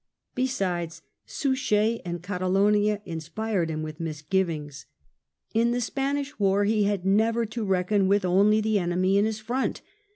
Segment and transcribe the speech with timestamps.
[0.33, 4.87] Besides, Suchet in Catalonia inspired him with misgivings.
[5.53, 9.39] In the Spanish war he had never to reckon with only the enemy in his
[9.39, 9.83] front.